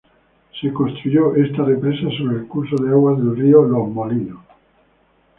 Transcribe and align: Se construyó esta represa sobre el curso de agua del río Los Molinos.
Se 0.59 0.73
construyó 0.73 1.35
esta 1.35 1.63
represa 1.63 2.09
sobre 2.17 2.37
el 2.37 2.47
curso 2.47 2.75
de 2.77 2.89
agua 2.89 3.13
del 3.13 3.37
río 3.37 3.61
Los 3.61 3.87
Molinos. 3.87 4.39